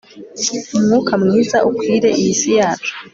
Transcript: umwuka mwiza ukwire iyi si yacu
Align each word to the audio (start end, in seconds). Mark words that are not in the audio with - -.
umwuka 0.75 1.13
mwiza 1.21 1.57
ukwire 1.69 2.09
iyi 2.19 2.33
si 2.39 2.51
yacu 2.59 2.93